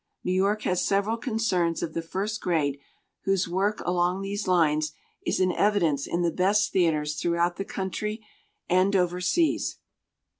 New 0.23 0.31
York 0.33 0.63
has 0.63 0.83
several 0.83 1.15
concerns 1.15 1.83
of 1.83 1.93
the 1.93 2.01
first 2.01 2.41
grade 2.41 2.79
whose 3.25 3.47
work 3.47 3.81
along 3.81 4.23
these 4.23 4.47
lines 4.47 4.93
is 5.27 5.39
in 5.39 5.51
evidence 5.51 6.07
in 6.07 6.23
the 6.23 6.31
best 6.31 6.71
theatres 6.71 7.13
throughout 7.21 7.57
the 7.57 7.63
country 7.65 8.25
and 8.67 8.95
overseas. 8.95 9.77